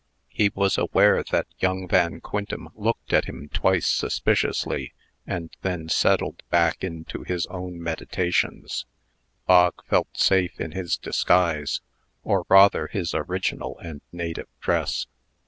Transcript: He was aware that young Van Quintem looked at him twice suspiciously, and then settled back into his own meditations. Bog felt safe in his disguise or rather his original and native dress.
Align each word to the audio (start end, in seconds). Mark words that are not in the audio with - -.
He 0.29 0.49
was 0.55 0.79
aware 0.79 1.21
that 1.25 1.45
young 1.59 1.87
Van 1.87 2.21
Quintem 2.21 2.69
looked 2.73 3.13
at 3.13 3.25
him 3.25 3.49
twice 3.53 3.85
suspiciously, 3.85 4.93
and 5.27 5.55
then 5.61 5.89
settled 5.89 6.41
back 6.49 6.83
into 6.83 7.21
his 7.23 7.45
own 7.51 7.79
meditations. 7.79 8.87
Bog 9.45 9.85
felt 9.85 10.17
safe 10.17 10.59
in 10.59 10.71
his 10.71 10.97
disguise 10.97 11.81
or 12.23 12.47
rather 12.49 12.87
his 12.87 13.13
original 13.13 13.77
and 13.77 14.01
native 14.11 14.47
dress. 14.59 15.05